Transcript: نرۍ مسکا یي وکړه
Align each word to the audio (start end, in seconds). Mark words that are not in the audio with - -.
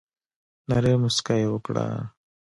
نرۍ 0.69 0.95
مسکا 1.01 1.35
یي 1.41 1.47
وکړه 1.51 1.85